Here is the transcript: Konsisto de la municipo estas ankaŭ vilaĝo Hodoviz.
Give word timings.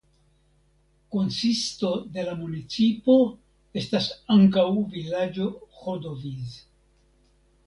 Konsisto 1.15 1.91
de 2.15 2.23
la 2.29 2.33
municipo 2.39 3.19
estas 3.83 4.09
ankaŭ 4.37 4.65
vilaĝo 4.97 5.51
Hodoviz. 5.83 6.61